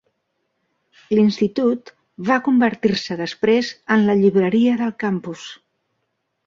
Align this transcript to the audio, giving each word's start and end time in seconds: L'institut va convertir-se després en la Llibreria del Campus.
L'institut 1.17 1.93
va 2.31 2.39
convertir-se 2.49 3.21
després 3.23 3.73
en 3.97 4.09
la 4.09 4.19
Llibreria 4.23 4.77
del 4.85 4.99
Campus. 5.07 5.51